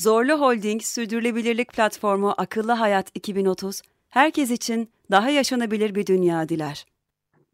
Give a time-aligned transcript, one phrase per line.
[0.00, 6.86] Zorlu Holding Sürdürülebilirlik Platformu Akıllı Hayat 2030, herkes için daha yaşanabilir bir dünya diler.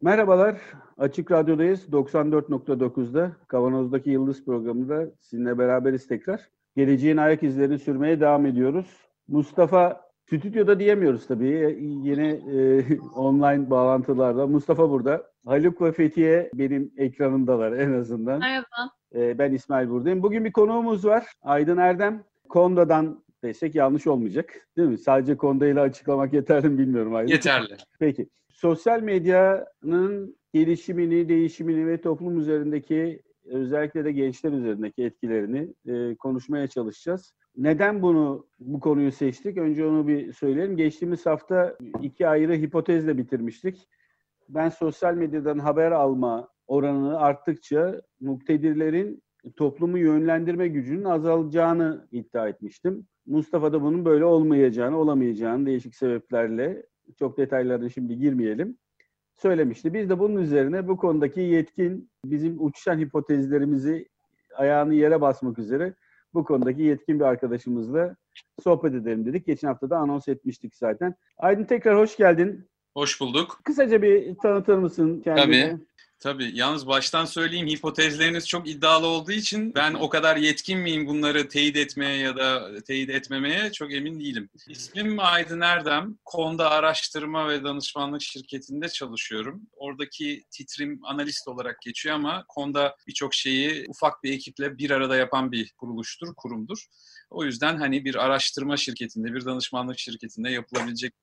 [0.02, 0.57] Merhabalar,
[0.99, 1.88] Açık Radyo'dayız.
[1.88, 6.41] 94.9'da Kavanoz'daki Yıldız programında sizinle beraberiz tekrar.
[6.77, 8.87] Geleceğin ayak izlerini sürmeye devam ediyoruz.
[9.29, 11.79] Mustafa, stüdyoda diyemiyoruz tabii.
[11.80, 14.47] Yine e, online bağlantılarla.
[14.47, 15.30] Mustafa burada.
[15.46, 18.38] Haluk ve Fethiye benim ekranımdalar en azından.
[18.38, 18.90] Merhaba.
[19.15, 20.23] E, ben İsmail buradayım.
[20.23, 21.27] Bugün bir konuğumuz var.
[21.43, 22.24] Aydın Erdem.
[22.55, 24.69] Konda'dan desek yanlış olmayacak.
[24.77, 24.99] Değil mi?
[24.99, 27.33] Sadece Konda ile açıklamak yeterli mi bilmiyorum Aydın.
[27.33, 27.77] Yeterli.
[27.99, 28.29] Peki.
[28.49, 37.35] Sosyal medyanın gelişimini, değişimini ve toplum üzerindeki özellikle de gençler üzerindeki etkilerini e, konuşmaya çalışacağız.
[37.57, 39.59] Neden bunu bu konuyu seçtik?
[39.59, 40.77] Önce onu bir söyleyelim.
[40.77, 43.89] Geçtiğimiz hafta iki ayrı hipotezle bitirmiştik.
[44.49, 49.23] Ben sosyal medyadan haber alma oranı arttıkça muktedirlerin
[49.56, 53.06] toplumu yönlendirme gücünün azalacağını iddia etmiştim.
[53.26, 56.87] Mustafa da bunun böyle olmayacağını, olamayacağını değişik sebeplerle
[57.18, 58.78] çok detaylarına şimdi girmeyelim
[59.34, 59.95] söylemişti.
[59.95, 64.09] Biz de bunun üzerine bu konudaki yetkin bizim uçuşan hipotezlerimizi
[64.56, 65.94] ayağını yere basmak üzere
[66.34, 68.16] bu konudaki yetkin bir arkadaşımızla
[68.62, 69.47] sohbet edelim dedik.
[69.47, 71.15] Geçen hafta da anons etmiştik zaten.
[71.38, 72.69] Aydın tekrar hoş geldin.
[72.94, 73.60] Hoş bulduk.
[73.65, 75.70] Kısaca bir tanıtır mısın kendini?
[75.70, 75.78] Tabii.
[76.20, 76.50] Tabii.
[76.54, 81.77] Yalnız baştan söyleyeyim hipotezleriniz çok iddialı olduğu için ben o kadar yetkin miyim bunları teyit
[81.77, 84.49] etmeye ya da teyit etmemeye çok emin değilim.
[84.69, 86.19] İsmim Aydın Erdem.
[86.25, 89.62] Konda araştırma ve danışmanlık şirketinde çalışıyorum.
[89.77, 95.53] Oradaki titrim analist olarak geçiyor ama Konda birçok şeyi ufak bir ekiple bir arada yapan
[95.53, 96.87] bir kuruluştur, kurumdur.
[97.31, 101.15] O yüzden hani bir araştırma şirketinde, bir danışmanlık şirketinde yapılabilecek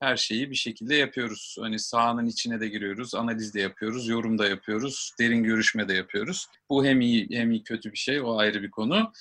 [0.00, 1.56] her şeyi bir şekilde yapıyoruz.
[1.60, 6.46] Hani sahanın içine de giriyoruz, analiz de yapıyoruz, yorum da yapıyoruz, derin görüşme de yapıyoruz.
[6.70, 9.12] Bu hem iyi hem iyi kötü bir şey, o ayrı bir konu.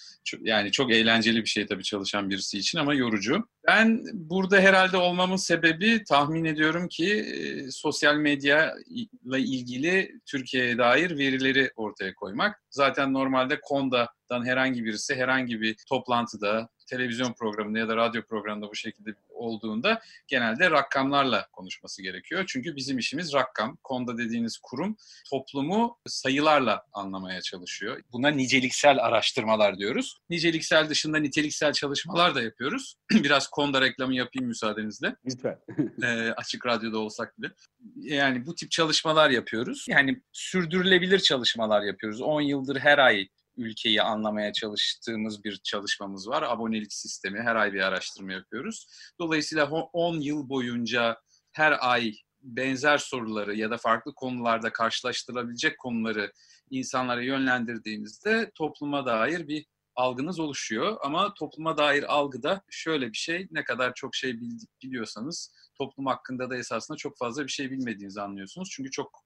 [0.41, 3.47] Yani çok eğlenceli bir şey tabii çalışan birisi için ama yorucu.
[3.67, 7.25] Ben burada herhalde olmamın sebebi tahmin ediyorum ki
[7.71, 12.63] sosyal medya ile ilgili Türkiye'ye dair verileri ortaya koymak.
[12.69, 18.75] Zaten normalde Konda'dan herhangi birisi herhangi bir toplantıda, televizyon programında ya da radyo programında bu
[18.75, 22.43] şekilde olduğunda genelde rakamlarla konuşması gerekiyor.
[22.47, 23.77] Çünkü bizim işimiz rakam.
[23.83, 24.97] Konda dediğiniz kurum
[25.29, 28.01] toplumu sayılarla anlamaya çalışıyor.
[28.11, 30.17] Buna niceliksel araştırmalar diyoruz.
[30.29, 32.95] Niceliksel dışında niteliksel çalışmalar da yapıyoruz.
[33.11, 35.15] Biraz Konda reklamı yapayım müsaadenizle.
[35.25, 35.59] Lütfen.
[36.03, 37.51] e, açık radyoda olsak bile.
[37.95, 39.85] Yani bu tip çalışmalar yapıyoruz.
[39.89, 42.21] Yani sürdürülebilir çalışmalar yapıyoruz.
[42.21, 43.27] 10 yıldır her ay
[43.57, 46.43] ülkeyi anlamaya çalıştığımız bir çalışmamız var.
[46.43, 48.87] Abonelik sistemi her ay bir araştırma yapıyoruz.
[49.19, 51.17] Dolayısıyla 10 yıl boyunca
[51.51, 56.31] her ay benzer soruları ya da farklı konularda karşılaştırabilecek konuları
[56.69, 59.65] insanlara yönlendirdiğimizde topluma dair bir
[59.95, 60.97] algınız oluşuyor.
[61.01, 64.39] Ama topluma dair algıda şöyle bir şey, ne kadar çok şey
[64.83, 68.69] biliyorsanız toplum hakkında da esasında çok fazla bir şey bilmediğinizi anlıyorsunuz.
[68.71, 69.23] Çünkü çok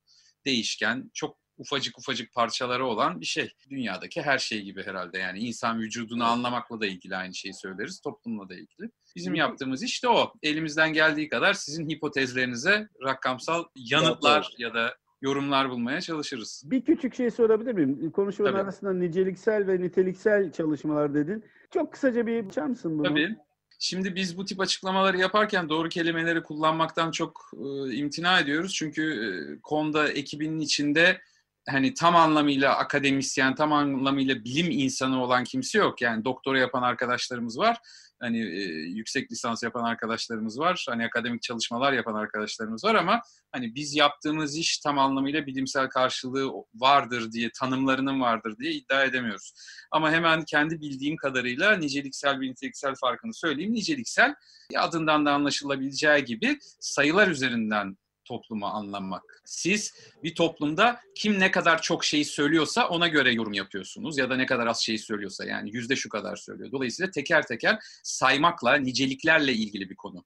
[0.48, 3.52] değişken, çok ufacık ufacık parçaları olan bir şey.
[3.70, 8.50] Dünyadaki her şey gibi herhalde yani insan vücudunu anlamakla da ilgili aynı şeyi söyleriz, toplumla
[8.50, 8.90] da ilgili.
[9.16, 10.34] Bizim yaptığımız işte o.
[10.44, 16.64] Elimizden geldiği kadar sizin hipotezlerinize rakamsal yanıtlar ya da yorumlar bulmaya çalışırız.
[16.66, 18.12] Bir küçük şey sorabilir miyim?
[18.12, 18.62] Konuşmanın Tabii.
[18.62, 21.46] arasında niceliksel ve niteliksel çalışmalar dedin.
[21.74, 23.08] Çok kısaca bir açar mısın bunu?
[23.08, 23.36] Tabii.
[23.80, 28.74] Şimdi biz bu tip açıklamaları yaparken doğru kelimeleri kullanmaktan çok e, imtina ediyoruz.
[28.74, 31.22] Çünkü e, Konda ekibinin içinde
[31.70, 36.02] hani tam anlamıyla akademisyen, tam anlamıyla bilim insanı olan kimse yok.
[36.02, 37.78] Yani doktora yapan arkadaşlarımız var.
[38.20, 40.86] Hani e, yüksek lisans yapan arkadaşlarımız var.
[40.90, 43.22] Hani akademik çalışmalar yapan arkadaşlarımız var ama
[43.52, 49.54] hani biz yaptığımız iş tam anlamıyla bilimsel karşılığı vardır diye, tanımlarının vardır diye iddia edemiyoruz.
[49.92, 53.74] Ama hemen kendi bildiğim kadarıyla niceliksel ve niteliksel farkını söyleyeyim.
[53.74, 54.36] Niceliksel
[54.78, 59.42] adından da anlaşılabileceği gibi sayılar üzerinden toplumu anlamak.
[59.46, 59.94] Siz
[60.24, 64.46] bir toplumda kim ne kadar çok şey söylüyorsa ona göre yorum yapıyorsunuz ya da ne
[64.46, 66.72] kadar az şey söylüyorsa yani yüzde şu kadar söylüyor.
[66.72, 70.26] Dolayısıyla teker teker saymakla, niceliklerle ilgili bir konu.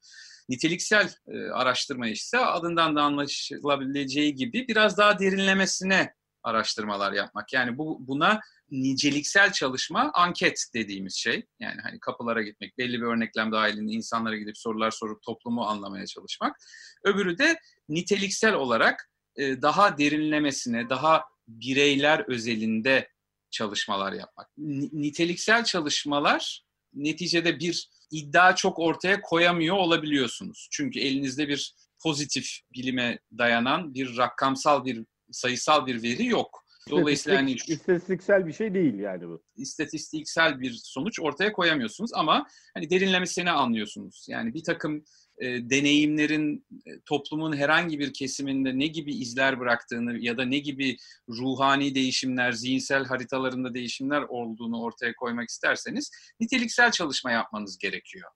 [0.50, 6.14] Niteliksel e, araştırma ise adından da anlaşılabileceği gibi biraz daha derinlemesine
[6.44, 7.54] araştırmalar yapmak.
[7.54, 8.40] Yani bu buna
[8.72, 11.46] niceliksel çalışma anket dediğimiz şey.
[11.60, 16.58] Yani hani kapılara gitmek, belli bir örneklem dahilinde insanlara gidip sorular sorup toplumu anlamaya çalışmak.
[17.04, 17.60] Öbürü de
[17.92, 23.10] niteliksel olarak e, daha derinlemesine, daha bireyler özelinde
[23.52, 24.50] çalışmalar yapmak.
[24.94, 30.68] Niteliksel çalışmalar neticede bir iddia çok ortaya koyamıyor olabiliyorsunuz.
[30.72, 36.62] Çünkü elinizde bir pozitif bilime dayanan bir rakamsal bir sayısal bir veri yok.
[36.90, 39.44] Dolayısıyla hani istatistiksel bir şey değil yani bu.
[39.56, 44.26] İstatistiksel bir sonuç ortaya koyamıyorsunuz ama hani derinlemesine anlıyorsunuz.
[44.30, 45.04] Yani bir takım
[45.42, 50.98] e, deneyimlerin e, toplumun herhangi bir kesiminde ne gibi izler bıraktığını ya da ne gibi
[51.30, 58.30] ruhani değişimler, zihinsel haritalarında değişimler olduğunu ortaya koymak isterseniz niteliksel çalışma yapmanız gerekiyor.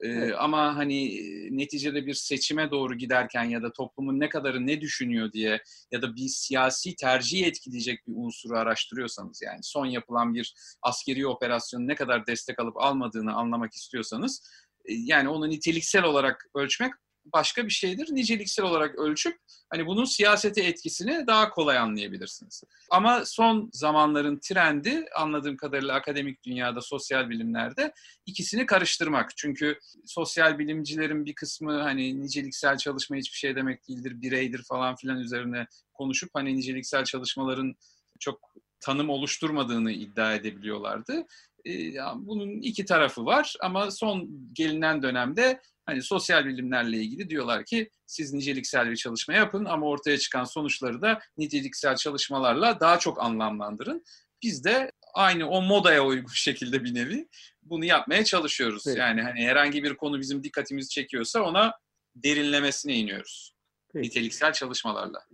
[0.00, 0.34] Ee, evet.
[0.38, 1.20] Ama hani
[1.56, 5.62] neticede bir seçime doğru giderken ya da toplumun ne kadarı ne düşünüyor diye
[5.92, 11.88] ya da bir siyasi tercih etkileyecek bir unsuru araştırıyorsanız yani son yapılan bir askeri operasyonun
[11.88, 16.92] ne kadar destek alıp almadığını anlamak istiyorsanız e, yani onu niteliksel olarak ölçmek
[17.24, 18.08] başka bir şeydir.
[18.10, 19.36] Niceliksel olarak ölçüp
[19.70, 22.62] hani bunun siyasete etkisini daha kolay anlayabilirsiniz.
[22.90, 27.92] Ama son zamanların trendi anladığım kadarıyla akademik dünyada, sosyal bilimlerde
[28.26, 29.36] ikisini karıştırmak.
[29.36, 35.18] Çünkü sosyal bilimcilerin bir kısmı hani niceliksel çalışma hiçbir şey demek değildir, bireydir falan filan
[35.18, 37.74] üzerine konuşup hani niceliksel çalışmaların
[38.20, 41.26] çok tanım oluşturmadığını iddia edebiliyorlardı.
[41.66, 47.90] Ee, bunun iki tarafı var ama son gelinen dönemde hani sosyal bilimlerle ilgili diyorlar ki
[48.06, 54.04] siz niceliksel bir çalışma yapın ama ortaya çıkan sonuçları da niteliksel çalışmalarla daha çok anlamlandırın.
[54.42, 57.28] Biz de aynı o modaya uygun şekilde bir nevi
[57.62, 58.86] bunu yapmaya çalışıyoruz.
[58.86, 58.98] Evet.
[58.98, 61.72] Yani hani herhangi bir konu bizim dikkatimizi çekiyorsa ona
[62.16, 63.54] derinlemesine iniyoruz.
[63.92, 64.08] Peki.
[64.08, 65.24] Niteliksel çalışmalarla.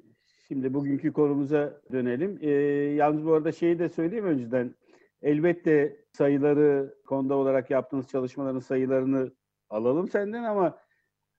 [0.49, 2.38] Şimdi bugünkü konumuza dönelim.
[2.43, 2.50] Ee,
[2.94, 4.75] yalnız bu arada şeyi de söyleyeyim önceden.
[5.23, 9.32] Elbette sayıları, konuda olarak yaptığınız çalışmaların sayılarını
[9.70, 10.78] alalım senden ama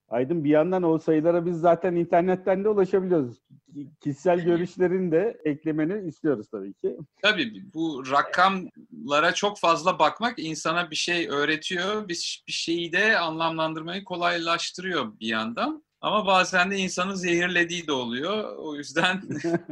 [0.09, 3.37] Aydın bir yandan o sayılara biz zaten internetten de ulaşabiliyoruz.
[3.99, 6.97] Kişisel görüşlerini de eklemeni istiyoruz tabii ki.
[7.21, 12.07] Tabii bu rakamlara çok fazla bakmak insana bir şey öğretiyor.
[12.07, 15.83] Bir, bir şeyi de anlamlandırmayı kolaylaştırıyor bir yandan.
[16.01, 18.55] Ama bazen de insanı zehirlediği de oluyor.
[18.57, 19.21] O yüzden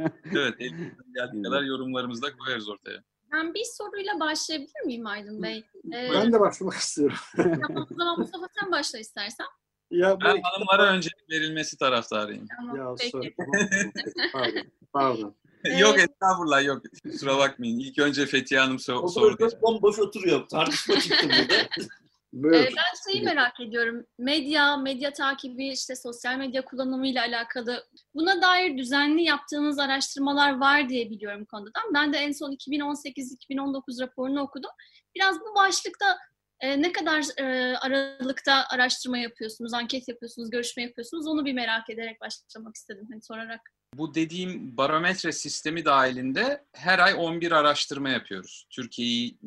[0.24, 3.02] evet elimizden geldiği kadar yorumlarımızı da koyarız ortaya.
[3.32, 5.64] Ben bir soruyla başlayabilir miyim Aydın Bey?
[5.86, 7.16] Ee, ben de başlamak istiyorum.
[7.36, 9.46] tamam, o zaman Mustafa sen başla istersen.
[9.90, 12.46] Ya ben hanımlara öncelik verilmesi taraftarıyım.
[12.56, 13.34] Tamam, ya, peki.
[14.32, 14.62] pardon.
[14.92, 15.34] pardon.
[15.78, 16.82] yok estağfurullah yok.
[17.02, 17.78] Kusura bakmayın.
[17.78, 19.48] İlk önce Fethiye Hanım so- sordu.
[19.62, 20.48] Bomboş oturuyor.
[20.48, 21.68] Tartışma çıktı burada.
[22.32, 22.54] Buyur.
[22.54, 24.06] Ee, ben şeyi merak ediyorum.
[24.18, 27.84] Medya, medya takibi, işte sosyal medya kullanımıyla alakalı
[28.14, 31.94] buna dair düzenli yaptığınız araştırmalar var diye biliyorum konudan.
[31.94, 34.70] Ben de en son 2018-2019 raporunu okudum.
[35.14, 36.18] Biraz bu başlıkta
[36.60, 42.20] e, ne kadar e, aralıkta araştırma yapıyorsunuz, anket yapıyorsunuz, görüşme yapıyorsunuz onu bir merak ederek
[42.20, 43.60] başlamak istedim hani sorarak.
[43.94, 48.66] Bu dediğim barometre sistemi dahilinde her ay 11 araştırma yapıyoruz.
[48.70, 49.38] Türkiye'yi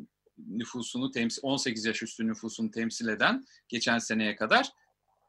[0.48, 4.72] nüfusunu temsil 18 yaş üstü nüfusunu temsil eden geçen seneye kadar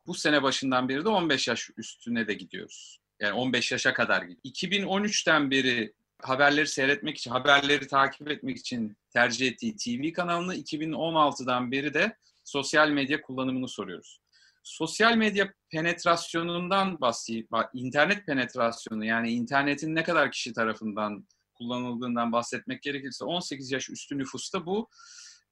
[0.07, 2.99] bu sene başından beri de 15 yaş üstüne de gidiyoruz.
[3.19, 4.39] Yani 15 yaşa kadar gidiyor.
[4.45, 11.93] 2013'ten beri haberleri seyretmek için, haberleri takip etmek için tercih ettiği TV kanalını 2016'dan beri
[11.93, 14.19] de sosyal medya kullanımını soruyoruz.
[14.63, 17.47] Sosyal medya penetrasyonundan bahsedeyim.
[17.73, 21.25] internet penetrasyonu yani internetin ne kadar kişi tarafından
[21.61, 24.89] kullanıldığından bahsetmek gerekirse 18 yaş üstü nüfusta bu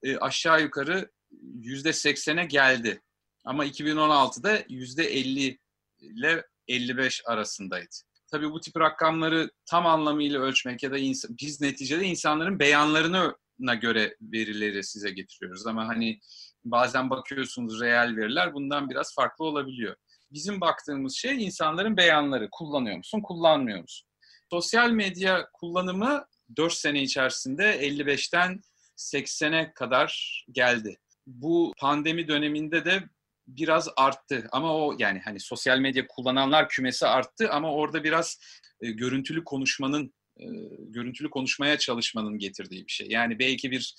[0.02, 1.10] e, aşağı yukarı
[1.60, 3.02] %80'e geldi.
[3.44, 5.58] Ama 2016'da %50
[6.00, 7.94] ile 55 arasındaydı.
[8.30, 14.16] Tabii bu tip rakamları tam anlamıyla ölçmek ya da ins- biz neticede insanların beyanlarına göre
[14.20, 15.66] verileri size getiriyoruz.
[15.66, 16.20] Ama hani
[16.64, 19.96] bazen bakıyorsunuz reel veriler bundan biraz farklı olabiliyor.
[20.32, 22.48] Bizim baktığımız şey insanların beyanları.
[22.50, 24.09] Kullanıyor musun, kullanmıyor musun?
[24.50, 26.26] Sosyal medya kullanımı
[26.56, 28.60] 4 sene içerisinde 55'ten
[28.96, 30.98] 80'e kadar geldi.
[31.26, 33.02] Bu pandemi döneminde de
[33.46, 38.38] biraz arttı ama o yani hani sosyal medya kullananlar kümesi arttı ama orada biraz
[38.80, 40.46] e, görüntülü konuşmanın e,
[40.78, 43.06] görüntülü konuşmaya çalışmanın getirdiği bir şey.
[43.10, 43.94] Yani belki bir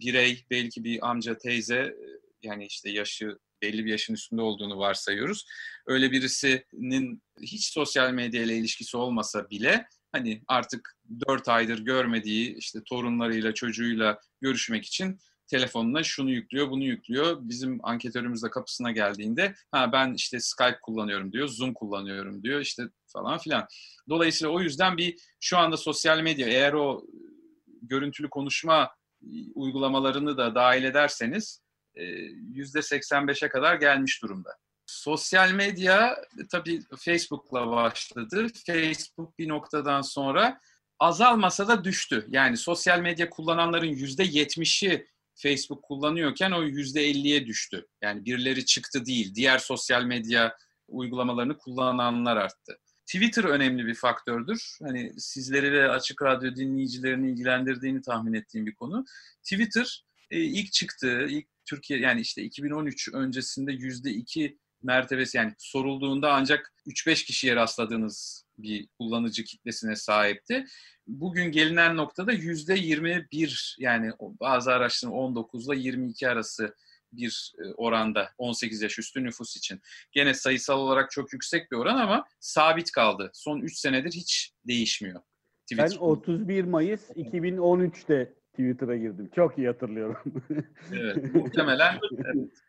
[0.00, 1.96] birey, belki bir amca, teyze e,
[2.42, 5.46] yani işte yaşı belli bir yaşın üstünde olduğunu varsayıyoruz.
[5.86, 10.96] Öyle birisinin hiç sosyal medya ile ilişkisi olmasa bile hani artık
[11.28, 17.38] dört aydır görmediği işte torunlarıyla, çocuğuyla görüşmek için telefonuna şunu yüklüyor, bunu yüklüyor.
[17.40, 22.82] Bizim anketörümüz de kapısına geldiğinde ha ben işte Skype kullanıyorum diyor, Zoom kullanıyorum diyor işte
[23.06, 23.66] falan filan.
[24.08, 27.06] Dolayısıyla o yüzden bir şu anda sosyal medya eğer o
[27.82, 28.90] görüntülü konuşma
[29.54, 31.62] uygulamalarını da dahil ederseniz
[31.96, 34.50] %85'e kadar gelmiş durumda.
[34.86, 36.16] Sosyal medya
[36.50, 38.46] tabii Facebook'la başladı.
[38.66, 40.60] Facebook bir noktadan sonra
[40.98, 42.26] azalmasa da düştü.
[42.28, 47.86] Yani sosyal medya kullananların %70'i Facebook kullanıyorken o %50'ye düştü.
[48.02, 50.56] Yani birileri çıktı değil, diğer sosyal medya
[50.88, 52.78] uygulamalarını kullananlar arttı.
[53.06, 54.78] Twitter önemli bir faktördür.
[54.82, 59.04] Hani sizleri ve Açık Radyo dinleyicilerini ilgilendirdiğini tahmin ettiğim bir konu.
[59.42, 66.72] Twitter e, ilk çıktığı, ilk Türkiye yani işte 2013 öncesinde %2 mertebesi yani sorulduğunda ancak
[66.86, 70.64] 3-5 kişiye rastladığınız bir kullanıcı kitlesine sahipti.
[71.06, 76.74] Bugün gelinen noktada %21 yani bazı araçların 19 ile 22 arası
[77.12, 79.80] bir e, oranda 18 yaş üstü nüfus için.
[80.12, 83.30] Gene sayısal olarak çok yüksek bir oran ama sabit kaldı.
[83.34, 85.20] Son 3 senedir hiç değişmiyor.
[85.62, 85.90] Twitter.
[85.90, 89.30] Ben 31 Mayıs 2013'te Twitter'a girdim.
[89.34, 90.16] Çok iyi hatırlıyorum.
[90.92, 91.98] evet, muhtemelen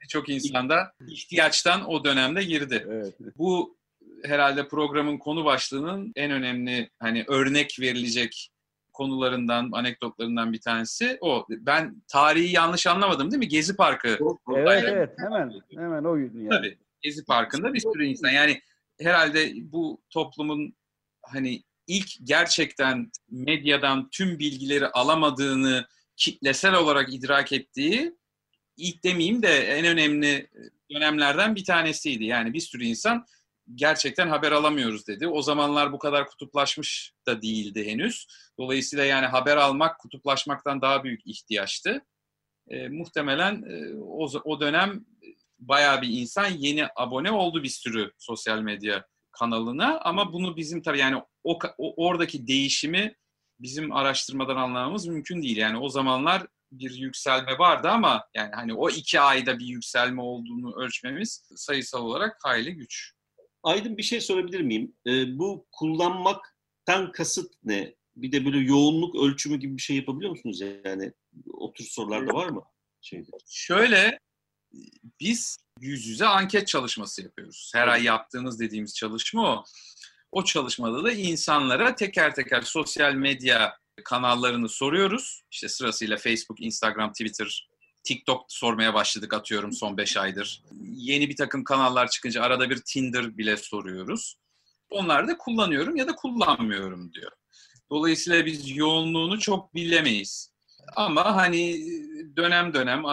[0.01, 2.85] birçok insanda ihtiyaçtan o dönemde girdi.
[2.89, 3.13] Evet.
[3.37, 3.77] Bu
[4.23, 8.49] herhalde programın konu başlığının en önemli hani örnek verilecek
[8.93, 11.45] konularından, anekdotlarından bir tanesi o.
[11.49, 13.47] Ben tarihi yanlış anlamadım değil mi?
[13.47, 14.17] Gezi Parkı.
[14.55, 15.13] Evet, evet.
[15.17, 16.49] Hemen, hemen o gün yani.
[16.49, 16.77] Tabii.
[17.01, 18.29] Gezi Parkı'nda bir sürü insan.
[18.29, 18.61] Yani
[19.01, 20.73] herhalde bu toplumun
[21.21, 28.15] hani ilk gerçekten medyadan tüm bilgileri alamadığını kitlesel olarak idrak ettiği
[28.77, 30.49] ilk demeyeyim de en önemli
[30.91, 32.25] dönemlerden bir tanesiydi.
[32.25, 33.25] Yani bir sürü insan
[33.75, 35.27] gerçekten haber alamıyoruz dedi.
[35.27, 38.27] O zamanlar bu kadar kutuplaşmış da değildi henüz.
[38.59, 42.05] Dolayısıyla yani haber almak kutuplaşmaktan daha büyük ihtiyaçtı.
[42.67, 45.05] E, muhtemelen e, o, o dönem
[45.59, 50.99] bayağı bir insan yeni abone oldu bir sürü sosyal medya kanalına ama bunu bizim tabii
[50.99, 53.15] yani o, o oradaki değişimi
[53.59, 55.57] bizim araştırmadan anlamamız mümkün değil.
[55.57, 60.75] Yani o zamanlar bir yükselme vardı ama yani hani o iki ayda bir yükselme olduğunu
[60.75, 63.13] ölçmemiz sayısal olarak hayli güç.
[63.63, 64.95] Aydın bir şey sorabilir miyim?
[65.07, 67.95] E, bu kullanmaktan kasıt ne?
[68.15, 71.13] Bir de böyle yoğunluk ölçümü gibi bir şey yapabiliyor musunuz yani?
[71.53, 72.63] O tür sorularda var mı?
[73.01, 73.29] Şeyde?
[73.49, 74.19] Şöyle,
[75.19, 77.71] biz yüz yüze anket çalışması yapıyoruz.
[77.75, 79.63] Her ay yaptığımız dediğimiz çalışma o.
[80.31, 85.41] O çalışmada da insanlara teker teker sosyal medya kanallarını soruyoruz.
[85.51, 87.69] İşte sırasıyla Facebook, Instagram, Twitter,
[88.03, 90.63] TikTok sormaya başladık atıyorum son 5 aydır.
[90.81, 94.35] Yeni bir takım kanallar çıkınca arada bir Tinder bile soruyoruz.
[94.89, 97.31] Onlar da kullanıyorum ya da kullanmıyorum diyor.
[97.89, 100.53] Dolayısıyla biz yoğunluğunu çok bilemeyiz.
[100.95, 101.85] Ama hani
[102.37, 103.03] dönem dönem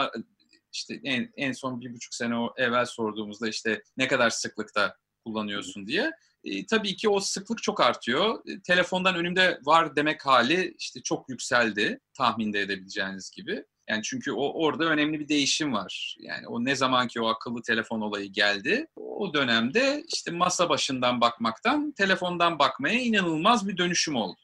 [0.72, 6.12] işte en, en son bir buçuk sene evvel sorduğumuzda işte ne kadar sıklıkta kullanıyorsun diye.
[6.46, 8.38] E, tabii ki o sıklık çok artıyor.
[8.46, 13.64] E, telefondan önümde var demek hali işte çok yükseldi tahminde edebileceğiniz gibi.
[13.90, 16.16] Yani çünkü o orada önemli bir değişim var.
[16.20, 21.20] Yani o ne zaman ki o akıllı telefon olayı geldi, o dönemde işte masa başından
[21.20, 24.40] bakmaktan telefondan bakmaya inanılmaz bir dönüşüm oldu.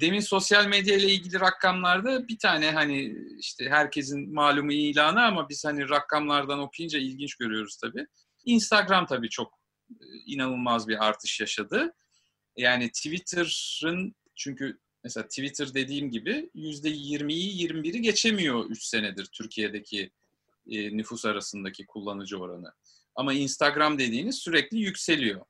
[0.00, 5.64] Demin sosyal medya ile ilgili rakamlarda bir tane hani işte herkesin malumu ilanı ama biz
[5.64, 8.06] hani rakamlardan okuyunca ilginç görüyoruz tabii.
[8.44, 9.59] Instagram tabii çok
[10.26, 11.92] inanılmaz bir artış yaşadı.
[12.56, 20.10] Yani Twitter'ın çünkü mesela Twitter dediğim gibi %20'yi 21'i geçemiyor 3 senedir Türkiye'deki
[20.70, 22.72] e, nüfus arasındaki kullanıcı oranı.
[23.14, 25.40] Ama Instagram dediğiniz sürekli yükseliyor.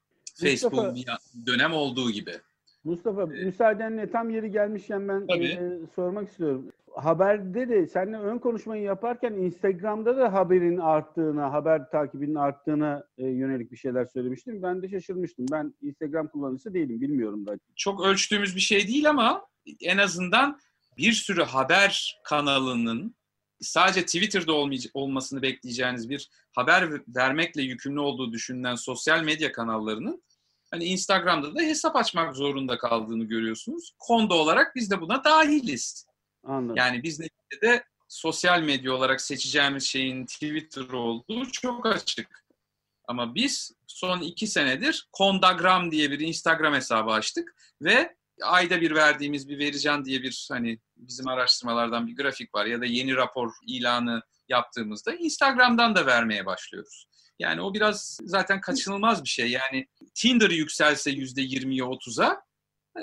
[0.40, 1.06] Facebook bir
[1.46, 2.32] dönem olduğu gibi.
[2.84, 6.72] Mustafa ee, müsaadenle tam yeri gelmişken ben e, sormak istiyorum.
[7.04, 13.72] Haberde de seninle ön konuşmayı yaparken Instagram'da da haberin arttığına, haber takibinin arttığına e, yönelik
[13.72, 14.62] bir şeyler söylemiştim.
[14.62, 15.46] Ben de şaşırmıştım.
[15.52, 17.58] Ben Instagram kullanıcısı değilim, bilmiyorum da.
[17.76, 19.46] Çok ölçtüğümüz bir şey değil ama
[19.80, 20.58] en azından
[20.98, 23.14] bir sürü haber kanalının
[23.60, 24.52] sadece Twitter'da
[24.94, 30.22] olmasını bekleyeceğiniz bir haber vermekle yükümlü olduğu düşünülen sosyal medya kanallarının
[30.70, 33.94] hani Instagram'da da hesap açmak zorunda kaldığını görüyorsunuz.
[33.98, 36.09] Kondo olarak biz de buna dahiliz.
[36.44, 36.76] Anladım.
[36.76, 42.44] Yani biz neticede sosyal medya olarak seçeceğimiz şeyin Twitter olduğu çok açık.
[43.08, 49.48] Ama biz son iki senedir Kondagram diye bir Instagram hesabı açtık ve ayda bir verdiğimiz
[49.48, 54.22] bir vereceğim diye bir hani bizim araştırmalardan bir grafik var ya da yeni rapor ilanı
[54.48, 57.06] yaptığımızda Instagram'dan da vermeye başlıyoruz.
[57.38, 59.50] Yani o biraz zaten kaçınılmaz bir şey.
[59.50, 62.42] Yani Tinder yükselse yüzde 20'ye 30'a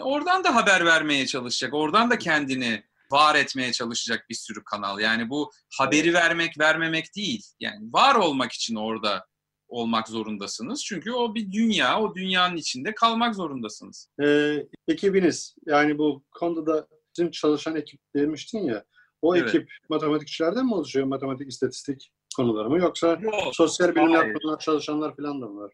[0.02, 1.74] oradan da haber vermeye çalışacak.
[1.74, 5.00] Oradan da kendini var etmeye çalışacak bir sürü kanal.
[5.00, 7.44] Yani bu haberi vermek vermemek değil.
[7.60, 9.26] Yani var olmak için orada
[9.68, 10.84] olmak zorundasınız.
[10.86, 14.10] Çünkü o bir dünya, o dünyanın içinde kalmak zorundasınız.
[14.24, 16.88] Ee, ekibiniz yani bu konuda da
[17.18, 18.84] Sizin çalışan ekip demiştin ya.
[19.22, 19.50] O Evet.
[19.50, 21.06] ekip matematikçilerden mi oluşuyor?
[21.06, 22.80] Matematik, istatistik konuları mı?
[22.80, 23.36] Yoksa Yok.
[23.54, 25.74] sosyal bilimler konularında çalışanlar falan da mı var?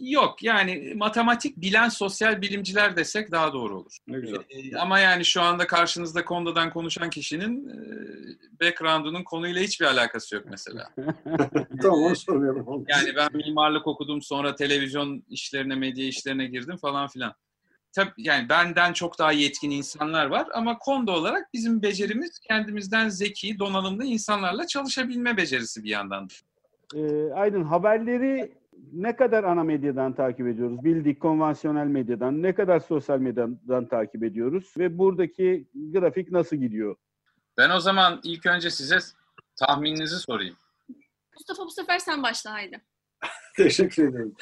[0.00, 3.96] Yok yani matematik bilen sosyal bilimciler desek daha doğru olur.
[4.06, 4.40] Ne güzel.
[4.50, 7.76] Ee, Ama yani şu anda karşınızda Konda'dan konuşan kişinin e,
[8.60, 10.88] background'unun konuyla hiçbir alakası yok mesela.
[11.82, 12.02] tamam.
[12.02, 12.24] Olmaz.
[12.88, 17.34] Yani ben mimarlık okudum sonra televizyon işlerine, medya işlerine girdim falan filan.
[17.92, 23.58] Tabii yani benden çok daha yetkin insanlar var ama Konda olarak bizim becerimiz kendimizden zeki,
[23.58, 26.28] donanımlı insanlarla çalışabilme becerisi bir yandan.
[26.94, 28.52] Ee, Aydın haberleri
[28.92, 30.84] ne kadar ana medyadan takip ediyoruz?
[30.84, 34.74] Bildik konvansiyonel medyadan, ne kadar sosyal medyadan takip ediyoruz?
[34.78, 36.96] Ve buradaki grafik nasıl gidiyor?
[37.58, 38.98] Ben o zaman ilk önce size
[39.56, 40.56] tahmininizi sorayım.
[41.34, 42.80] Mustafa bu sefer sen başla haydi.
[43.56, 44.34] Teşekkür ederim.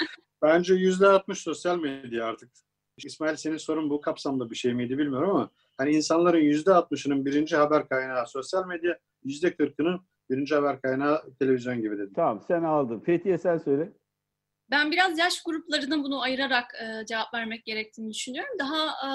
[0.42, 2.50] Bence yüzde altmış sosyal medya artık.
[2.96, 7.56] İsmail senin sorun bu kapsamda bir şey miydi bilmiyorum ama hani insanların yüzde altmışının birinci
[7.56, 12.12] haber kaynağı sosyal medya, yüzde kırkının birinci haber kaynağı televizyon gibi dedim.
[12.16, 13.00] Tamam sen aldın.
[13.00, 13.92] Fethiye sen söyle.
[14.71, 18.59] Ben biraz yaş gruplarına bunu ayırarak e, cevap vermek gerektiğini düşünüyorum.
[18.59, 19.11] Daha e,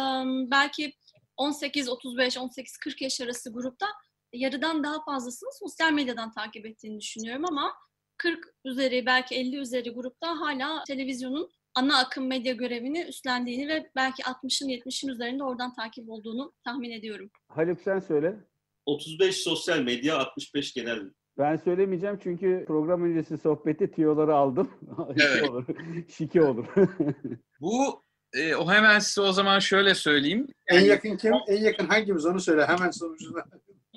[0.51, 0.93] belki
[1.37, 3.87] 18-35, 18-40 yaş arası grupta
[4.33, 7.73] yarıdan daha fazlasını sosyal medyadan takip ettiğini düşünüyorum ama
[8.17, 14.23] 40 üzeri belki 50 üzeri grupta hala televizyonun ana akım medya görevini üstlendiğini ve belki
[14.23, 17.29] 60'ın 70'in üzerinde oradan takip olduğunu tahmin ediyorum.
[17.47, 18.35] Haluk sen söyle.
[18.85, 20.99] 35 sosyal medya, 65 genel.
[21.39, 24.71] Ben söylemeyeceğim çünkü program öncesi sohbeti tiyoları aldım.
[25.17, 25.49] Evet.
[25.49, 25.65] olur.
[26.17, 26.65] Şike olur.
[27.61, 28.03] Bu
[28.33, 30.47] e, o hemen size o zaman şöyle söyleyeyim.
[30.67, 31.33] En yakın kim?
[31.47, 33.45] En yakın hangimiz onu söyle hemen sonucunda.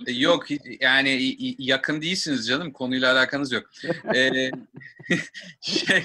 [0.06, 0.46] E, Yok
[0.80, 3.70] yani yakın değilsiniz canım konuyla alakanız yok.
[4.14, 4.30] E,
[5.60, 6.04] şey,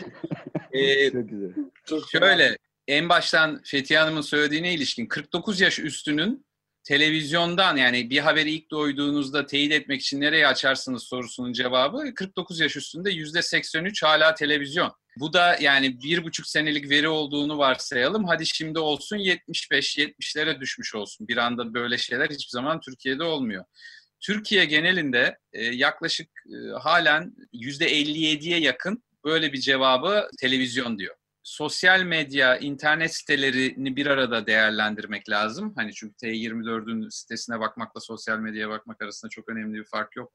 [0.72, 1.52] e, Çok güzel.
[1.86, 6.46] Çok şöyle en baştan Fethiye Hanım'ın söylediğine ilişkin 49 yaş üstünün
[6.88, 12.76] televizyondan yani bir haberi ilk duyduğunuzda teyit etmek için nereye açarsınız sorusunun cevabı 49 yaş
[12.76, 14.94] üstünde %83 hala televizyon.
[15.18, 18.26] Bu da yani bir buçuk senelik veri olduğunu varsayalım.
[18.26, 21.28] Hadi şimdi olsun 75-70'lere düşmüş olsun.
[21.28, 23.66] Bir anda böyle şeyler hiçbir zaman Türkiye'de olmuyor.
[24.20, 31.16] Türkiye genelinde e, yaklaşık e, halen %57'ye yakın böyle bir cevabı televizyon diyor.
[31.48, 35.74] Sosyal medya, internet sitelerini bir arada değerlendirmek lazım.
[35.76, 40.34] Hani çünkü T24'ün sitesine bakmakla sosyal medyaya bakmak arasında çok önemli bir fark yok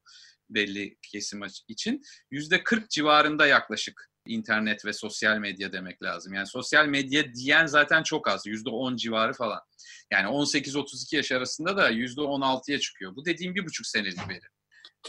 [0.50, 2.02] belli kesim için.
[2.30, 6.34] %40 civarında yaklaşık internet ve sosyal medya demek lazım.
[6.34, 8.46] Yani sosyal medya diyen zaten çok az.
[8.46, 9.60] %10 civarı falan.
[10.12, 13.16] Yani 18-32 yaş arasında da %16'ya çıkıyor.
[13.16, 14.46] Bu dediğim bir buçuk senelik veri.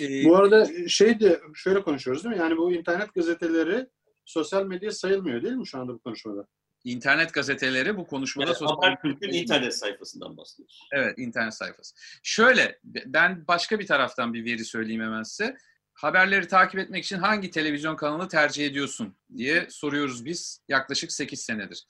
[0.02, 2.42] Ee, Bu arada şey de şöyle konuşuyoruz değil mi?
[2.42, 3.88] Yani bu internet gazeteleri
[4.26, 6.48] sosyal medya sayılmıyor değil mi şu anda bu konuşmada?
[6.84, 10.88] internet gazeteleri bu konuşmada Yani sosyal Habertürk'ün internet sayfasından bahsediyoruz.
[10.92, 11.96] Evet, internet sayfası.
[12.24, 15.58] Şöyle, ben başka bir taraftan bir veri söyleyeyim hemen size.
[15.94, 21.86] Haberleri takip etmek için hangi televizyon kanalını tercih ediyorsun diye soruyoruz biz yaklaşık 8 senedir.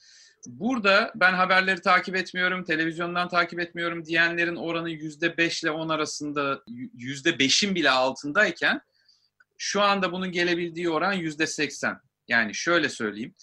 [0.48, 7.76] Burada ben haberleri takip etmiyorum, televizyondan takip etmiyorum diyenlerin oranı %5 ile 10 arasında %5'in
[7.76, 8.82] bile altındayken
[9.58, 12.00] şu anda bunun gelebildiği oran %80.
[12.28, 13.36] Yani şöyle söyleyeyim.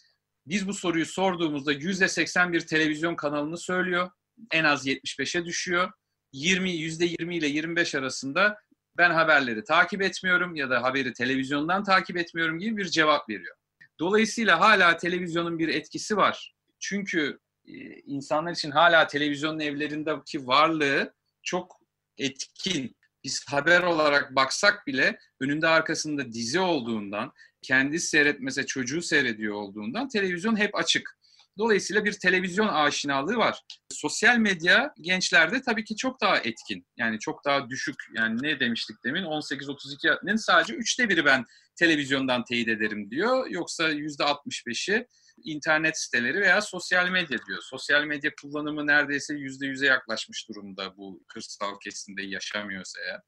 [0.47, 4.11] Biz bu soruyu sorduğumuzda %80 bir televizyon kanalını söylüyor.
[4.53, 5.93] En az 75'e düşüyor.
[6.33, 8.59] 20 %20 ile 25 arasında
[8.97, 13.57] ben haberleri takip etmiyorum ya da haberi televizyondan takip etmiyorum gibi bir cevap veriyor.
[14.01, 16.55] Dolayısıyla hala televizyonun bir etkisi var.
[16.79, 21.81] Çünkü e, insanlar için hala televizyonun evlerindeki varlığı çok
[22.19, 22.97] etkin.
[23.25, 30.57] Biz haber olarak baksak bile önünde arkasında dizi olduğundan, kendi seyretmese çocuğu seyrediyor olduğundan televizyon
[30.57, 31.21] hep açık.
[31.59, 33.61] Dolayısıyla bir televizyon aşinalığı var.
[33.91, 36.87] Sosyal medya gençlerde tabii ki çok daha etkin.
[36.97, 37.97] Yani çok daha düşük.
[38.17, 39.23] Yani ne demiştik demin?
[39.23, 41.45] 18-32'nin sadece üçte biri ben
[41.77, 43.47] televizyondan teyit ederim diyor.
[43.51, 45.07] Yoksa %65'i
[45.45, 47.63] internet siteleri veya sosyal medya diyor.
[47.63, 53.21] Sosyal medya kullanımı neredeyse %100'e yaklaşmış durumda bu kırsal kesimde yaşamıyorsa eğer.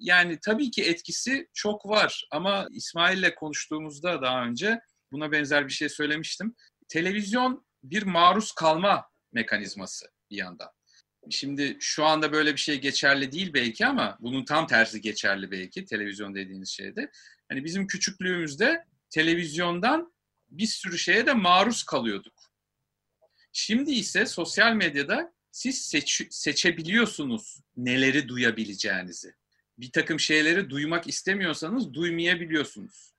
[0.00, 4.80] Yani tabii ki etkisi çok var ama İsmail'le konuştuğumuzda daha önce
[5.12, 6.54] buna benzer bir şey söylemiştim.
[6.88, 10.68] Televizyon bir maruz kalma mekanizması bir yandan.
[11.30, 15.84] Şimdi şu anda böyle bir şey geçerli değil belki ama bunun tam tersi geçerli belki
[15.84, 17.10] televizyon dediğiniz şeyde.
[17.48, 20.12] Hani bizim küçüklüğümüzde televizyondan
[20.50, 22.48] bir sürü şeye de maruz kalıyorduk.
[23.52, 29.34] Şimdi ise sosyal medyada siz seç, seçebiliyorsunuz neleri duyabileceğinizi.
[29.78, 33.14] Bir takım şeyleri duymak istemiyorsanız duymayabiliyorsunuz.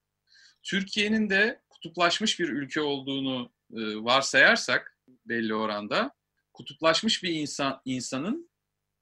[0.63, 6.11] Türkiye'nin de kutuplaşmış bir ülke olduğunu e, varsayarsak belli oranda
[6.53, 8.49] kutuplaşmış bir insan insanın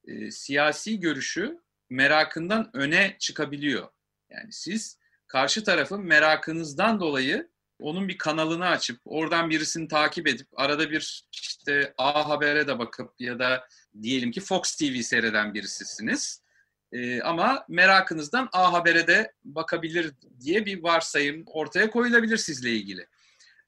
[0.07, 3.87] e, siyasi görüşü merakından öne çıkabiliyor.
[4.29, 10.91] Yani siz karşı tarafın merakınızdan dolayı onun bir kanalını açıp oradan birisini takip edip arada
[10.91, 13.67] bir işte A Haber'e de bakıp ya da
[14.01, 16.43] diyelim ki Fox TV seyreden birisisiniz.
[16.91, 23.07] Ee, ama merakınızdan A Haber'e de bakabilir diye bir varsayım ortaya koyulabilir sizle ilgili.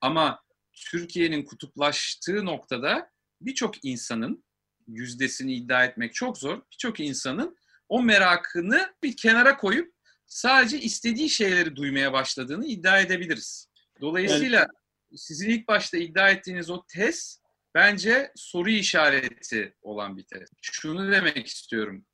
[0.02, 4.44] Ama Türkiye'nin kutuplaştığı noktada birçok insanın
[4.88, 6.62] yüzdesini iddia etmek çok zor.
[6.72, 7.58] Birçok insanın
[7.90, 9.94] o merakını bir kenara koyup
[10.26, 13.70] sadece istediği şeyleri duymaya başladığını iddia edebiliriz.
[14.02, 15.20] Dolayısıyla evet.
[15.22, 17.42] sizin ilk başta iddia ettiğiniz o tez
[17.76, 20.50] bence soru işareti olan bir tez.
[20.62, 22.06] Şunu demek istiyorum.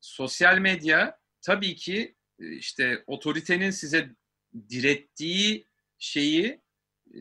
[0.00, 4.10] Sosyal medya tabii ki e, işte otoritenin size
[4.70, 5.66] direttiği
[5.98, 6.60] şeyi
[7.14, 7.20] e,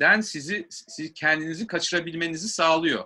[0.00, 3.04] den sizi siz kendinizi kaçırabilmenizi sağlıyor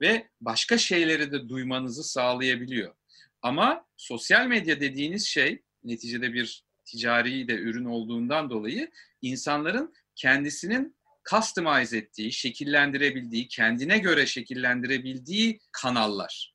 [0.00, 2.94] ve başka şeyleri de duymanızı sağlayabiliyor.
[3.42, 8.90] Ama sosyal medya dediğiniz şey neticede bir ticari de ürün olduğundan dolayı
[9.22, 10.96] insanların kendisinin
[11.30, 16.54] customize ettiği, şekillendirebildiği, kendine göre şekillendirebildiği kanallar.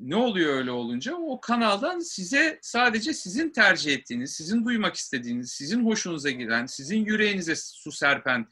[0.00, 1.14] Ne oluyor öyle olunca?
[1.14, 7.56] O kanaldan size sadece sizin tercih ettiğiniz, sizin duymak istediğiniz, sizin hoşunuza giden, sizin yüreğinize
[7.56, 8.46] su serpen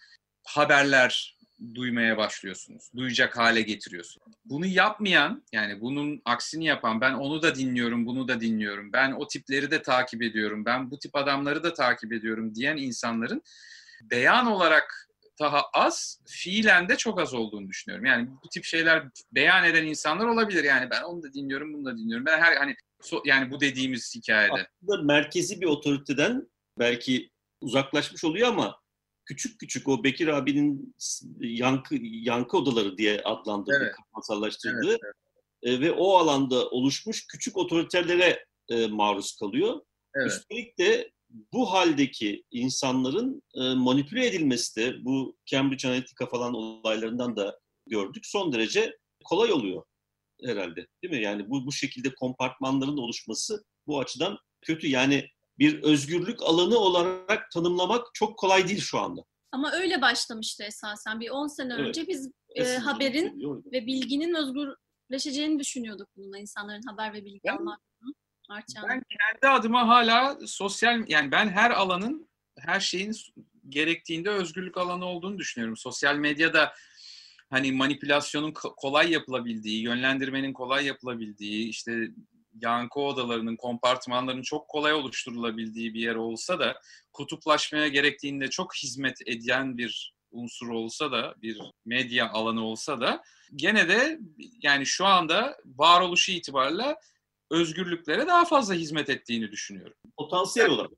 [0.44, 1.36] haberler
[1.74, 2.90] duymaya başlıyorsunuz.
[2.96, 4.36] Duyacak hale getiriyorsunuz.
[4.44, 9.28] Bunu yapmayan, yani bunun aksini yapan, ben onu da dinliyorum, bunu da dinliyorum, ben o
[9.28, 13.42] tipleri de takip ediyorum, ben bu tip adamları da takip ediyorum diyen insanların
[14.02, 15.05] beyan olarak
[15.40, 18.06] daha az, fiilen de çok az olduğunu düşünüyorum.
[18.06, 20.64] Yani bu tip şeyler beyan eden insanlar olabilir.
[20.64, 22.26] Yani ben onu da dinliyorum, bunu da dinliyorum.
[22.26, 24.52] Ben her hani so, yani bu dediğimiz hikayede.
[24.52, 28.80] Aslında merkezi bir otoriteden belki uzaklaşmış oluyor ama
[29.24, 30.94] küçük küçük o Bekir abinin
[31.40, 33.94] yankı yankı odaları diye adlandırdığı, evet.
[34.12, 35.16] masallaştırdığı evet, evet.
[35.62, 39.80] E, ve o alanda oluşmuş küçük otoriterlere e, maruz kalıyor.
[40.14, 40.30] Evet.
[40.30, 41.10] Üstelik de
[41.52, 48.26] bu haldeki insanların e, manipüle edilmesi de bu Cambridge Analytica falan olaylarından da gördük.
[48.26, 49.82] Son derece kolay oluyor
[50.44, 50.86] herhalde.
[51.02, 51.22] Değil mi?
[51.22, 54.88] Yani bu bu şekilde kompartmanların oluşması bu açıdan kötü.
[54.88, 59.22] Yani bir özgürlük alanı olarak tanımlamak çok kolay değil şu anda.
[59.52, 61.20] Ama öyle başlamıştı esasen.
[61.20, 61.88] Bir 10 sene evet.
[61.88, 63.40] önce biz e, haberin
[63.72, 66.38] ve bilginin özgürleşeceğini düşünüyorduk bununla.
[66.38, 67.80] insanların haber ve bilgi ben, almak.
[68.48, 68.88] Arçan.
[68.88, 72.28] Ben kendi adıma hala sosyal yani ben her alanın
[72.58, 73.12] her şeyin
[73.68, 75.76] gerektiğinde özgürlük alanı olduğunu düşünüyorum.
[75.76, 76.74] Sosyal medyada
[77.50, 82.08] hani manipülasyonun kolay yapılabildiği, yönlendirmenin kolay yapılabildiği, işte
[82.60, 86.80] yankı odalarının, kompartmanların çok kolay oluşturulabildiği bir yer olsa da
[87.12, 93.22] kutuplaşmaya gerektiğinde çok hizmet eden bir unsur olsa da, bir medya alanı olsa da
[93.56, 94.18] gene de
[94.62, 96.96] yani şu anda varoluşu itibariyle
[97.50, 99.96] özgürlüklere daha fazla hizmet ettiğini düşünüyorum.
[100.16, 100.90] Potansiyel olarak.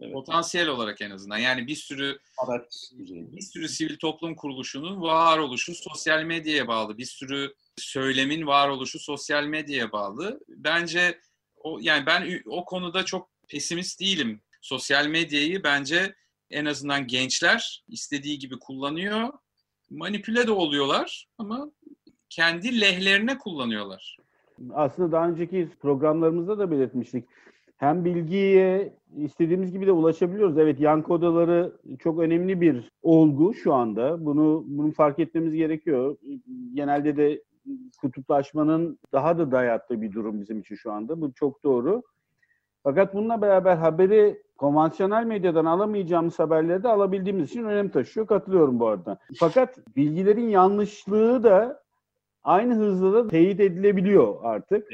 [0.00, 0.12] Evet.
[0.12, 1.38] Potansiyel olarak en azından.
[1.38, 2.80] Yani bir sürü evet.
[3.08, 6.98] bir sürü sivil toplum kuruluşunun varoluşu sosyal medyaya bağlı.
[6.98, 10.40] Bir sürü söylemin varoluşu sosyal medyaya bağlı.
[10.48, 11.20] Bence
[11.56, 14.42] o yani ben o konuda çok pesimist değilim.
[14.60, 16.14] Sosyal medyayı bence
[16.50, 19.32] en azından gençler istediği gibi kullanıyor.
[19.90, 21.70] Manipüle de oluyorlar ama
[22.30, 24.16] kendi lehlerine kullanıyorlar.
[24.74, 27.24] Aslında daha önceki programlarımızda da belirtmiştik.
[27.76, 30.58] Hem bilgiye istediğimiz gibi de ulaşabiliyoruz.
[30.58, 34.24] Evet yankı odaları çok önemli bir olgu şu anda.
[34.24, 36.16] Bunu bunu fark etmemiz gerekiyor.
[36.74, 37.42] Genelde de
[38.00, 41.20] kutuplaşmanın daha da dayattığı bir durum bizim için şu anda.
[41.20, 42.02] Bu çok doğru.
[42.82, 48.26] Fakat bununla beraber haberi konvansiyonel medyadan alamayacağımız haberleri de alabildiğimiz için önem taşıyor.
[48.26, 49.18] Katılıyorum bu arada.
[49.38, 51.83] Fakat bilgilerin yanlışlığı da
[52.44, 54.88] aynı hızla da teyit edilebiliyor artık.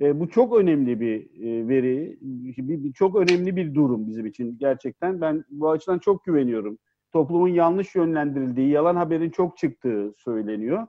[0.00, 4.58] E, bu çok önemli bir e, veri, bir, bir, çok önemli bir durum bizim için
[4.58, 5.20] gerçekten.
[5.20, 6.78] Ben bu açıdan çok güveniyorum.
[7.12, 10.86] Toplumun yanlış yönlendirildiği, yalan haberin çok çıktığı söyleniyor.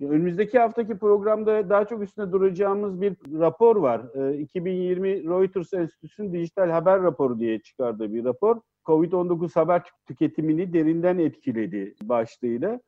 [0.00, 4.30] Önümüzdeki haftaki programda daha çok üstüne duracağımız bir rapor var.
[4.30, 8.56] E, 2020 Reuters Enstitüsü'nün dijital haber raporu diye çıkardığı bir rapor.
[8.84, 12.80] Covid-19 haber tüketimini derinden etkiledi başlığıyla.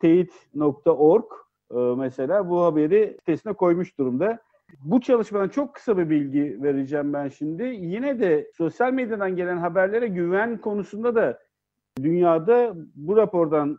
[0.00, 4.38] Teyit.org e, mesela bu haberi sitesine koymuş durumda.
[4.80, 7.62] Bu çalışmadan çok kısa bir bilgi vereceğim ben şimdi.
[7.62, 11.38] Yine de sosyal medyadan gelen haberlere güven konusunda da
[12.02, 13.78] dünyada bu rapordan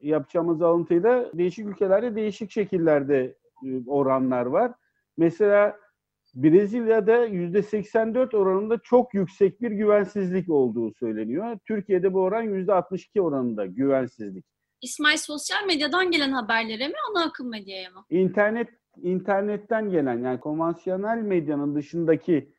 [0.00, 4.72] yapacağımız alıntıyla değişik ülkelerde değişik şekillerde e, oranlar var.
[5.16, 5.76] Mesela
[6.34, 11.58] Brezilya'da %84 oranında çok yüksek bir güvensizlik olduğu söyleniyor.
[11.66, 14.44] Türkiye'de bu oran %62 oranında güvensizlik.
[14.82, 18.04] İsmail sosyal medyadan gelen haberlere mi ana akım medyaya mı?
[18.10, 18.68] İnternet
[19.02, 22.52] internetten gelen yani konvansiyonel medyanın dışındaki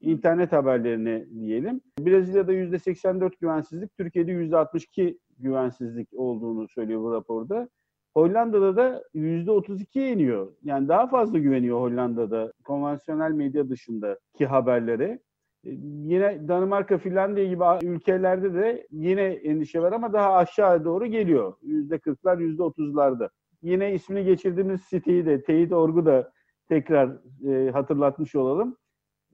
[0.00, 1.80] internet haberlerini diyelim.
[1.98, 7.68] Brezilya'da %84 güvensizlik, Türkiye'de %62 güvensizlik olduğunu söylüyor bu raporda.
[8.14, 10.52] Hollanda'da da %32'ye iniyor.
[10.62, 15.18] Yani daha fazla güveniyor Hollanda'da konvansiyonel medya dışındaki haberlere.
[15.64, 15.70] E,
[16.04, 21.54] yine Danimarka, Finlandiya gibi ülkelerde de yine endişe var ama daha aşağı doğru geliyor.
[21.62, 23.28] %40'lar, %30'larda.
[23.62, 26.32] Yine ismini geçirdiğimiz siteyi de, Teyit.org'u da
[26.68, 27.10] tekrar
[27.48, 28.76] e, hatırlatmış olalım.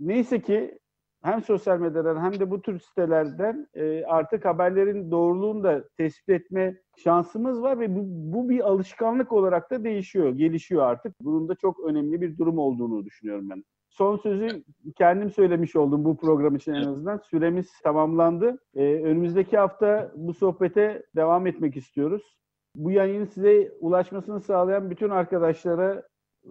[0.01, 0.79] Neyse ki
[1.23, 6.77] hem sosyal medyadan hem de bu tür sitelerden e, artık haberlerin doğruluğunu da tespit etme
[6.97, 11.15] şansımız var ve bu, bu bir alışkanlık olarak da değişiyor, gelişiyor artık.
[11.21, 13.65] Bunun da çok önemli bir durum olduğunu düşünüyorum ben.
[13.91, 14.65] Son sözü
[14.97, 17.19] kendim söylemiş oldum bu program için en azından.
[17.19, 18.59] Süremiz tamamlandı.
[18.75, 22.39] Ee, önümüzdeki hafta bu sohbete devam etmek istiyoruz.
[22.77, 26.03] Bu yayının size ulaşmasını sağlayan bütün arkadaşlara,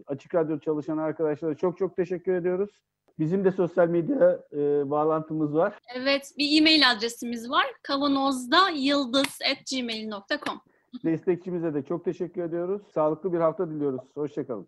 [0.08, 2.82] Açık Radyo çalışan arkadaşlara çok çok teşekkür ediyoruz.
[3.20, 5.74] Bizim de sosyal medya e, bağlantımız var.
[5.96, 7.66] Evet, bir e-mail adresimiz var.
[7.84, 10.62] kavanozda yıldız.gmail.com
[11.04, 12.82] Destekçimize de çok teşekkür ediyoruz.
[12.94, 14.02] Sağlıklı bir hafta diliyoruz.
[14.16, 14.68] Hoşçakalın.